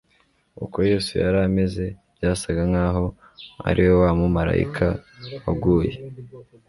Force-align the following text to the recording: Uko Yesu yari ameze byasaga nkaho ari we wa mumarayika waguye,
Uko 0.63 0.77
Yesu 0.89 1.11
yari 1.23 1.37
ameze 1.47 1.83
byasaga 2.15 2.61
nkaho 2.71 3.05
ari 3.67 3.81
we 3.87 3.93
wa 4.03 4.11
mumarayika 4.19 4.87
waguye, 5.43 5.93